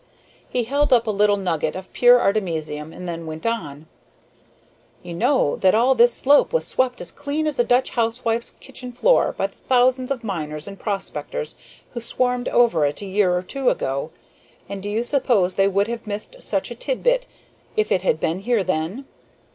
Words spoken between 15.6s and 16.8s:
would have missed such a